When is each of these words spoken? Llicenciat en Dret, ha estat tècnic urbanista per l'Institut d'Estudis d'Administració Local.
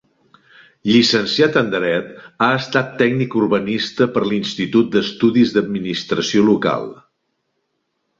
Llicenciat 0.91 1.57
en 1.59 1.67
Dret, 1.73 2.07
ha 2.45 2.47
estat 2.61 2.89
tècnic 3.01 3.37
urbanista 3.41 4.07
per 4.15 4.23
l'Institut 4.31 4.89
d'Estudis 4.97 5.53
d'Administració 5.59 6.47
Local. 6.49 6.89